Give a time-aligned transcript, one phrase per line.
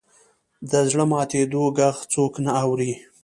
[0.69, 2.93] د زړه ماتېدو ږغ څوک نه اوري.